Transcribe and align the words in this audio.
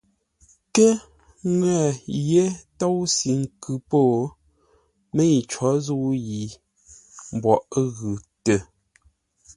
Kə́ 0.75 0.91
ŋə̂ 1.59 1.79
yé 2.29 2.43
tóusʉ 2.79 3.29
nkʉ 3.41 3.73
po, 3.89 4.01
mə́i 5.15 5.37
có 5.51 5.67
zə̂u 5.85 6.09
yi 6.27 6.41
mboʼ 7.35 7.59
ə́ 7.77 7.85
ghʉ 7.95 8.11
tə. 8.43 8.55